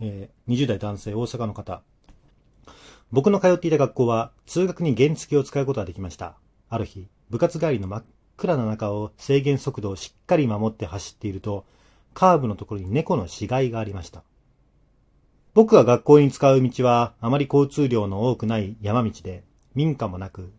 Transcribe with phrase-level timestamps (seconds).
[0.00, 1.82] え20代男性大阪の方。
[3.12, 6.36] 僕の通っていた学校は通学に原付を使うことができました。
[6.68, 8.04] ある日、部活帰りの真っ
[8.36, 11.64] 暗な中を制限速度をしっかり守って走っていると、
[12.14, 14.22] カーブのところに猫の死骸がありました。
[15.52, 19.44] 僕が学校に使う道はあまり交通量の多くない山道で、
[19.74, 20.52] 民家もなく、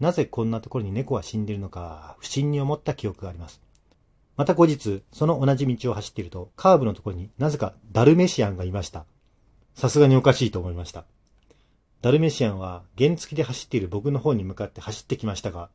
[0.00, 3.65] なぜこんなところに猫は死んでいるのか不審に思った記憶があります。
[4.36, 9.06] また後日、その同じ道を走っていると、カーブのところになぜかダルメシアンがいました。
[9.74, 11.04] さすがにおかしいと思いました。
[12.02, 15.70] ダルメシアンは原付で走っている僕の方に向かって走ってきましたが、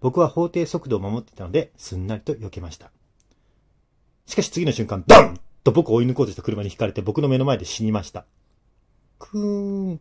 [0.00, 2.90] 僕は法定速度を守っていたので、すんなりと避けました。
[4.26, 8.24] しかし次の瞬間、ドンと僕を追い抜こうとした車にひかれて僕の目の前で死にました。
[9.18, 10.00] くーん。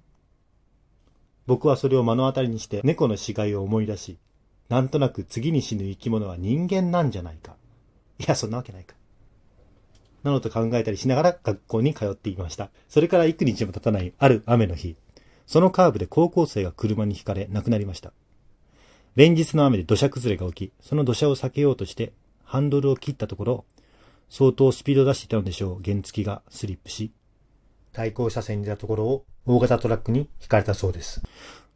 [1.45, 4.17] 僕はそれを目の当たりにして猫の死骸を思い出し、
[4.69, 7.55] なんとなく次に死ぬ生き物は人間なんじゃないか。
[8.19, 8.95] いや、そんなわけないか。
[10.23, 12.69] なのと考えたりしながら学校に通っていました。
[12.89, 14.97] それから幾日も経たないある雨の日、
[15.47, 18.11] そのカーブで高校生が車にひかれ亡くなりました。
[19.15, 22.13] 連日の雨で土砂崩れが起き、その土砂を避けようとして
[22.43, 23.65] ハンドルを切ったところ、
[24.29, 25.83] 相当スピードを出していたのでしょう。
[25.83, 27.11] 原付がスリップし、
[27.93, 31.21] 対向車線に出たところを大型トラックに引かれたそうです。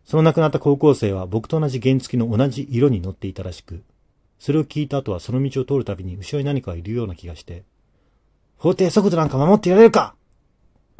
[0.06, 3.84] その亡くなった高校生は僕と同じ原付の同じ色に乗っていたらしく、
[4.44, 7.64] それを聞いた後はその道を通るたびに後ろに何かがいるような気がして、
[8.58, 10.16] 法定速度なんか守ってやれるか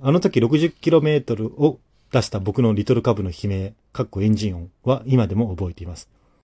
[0.02, 1.78] あの時 60km を
[2.14, 6.08] 出した僕のリトルカブの悲鳴、かっこエンジン音は今でも覚えています。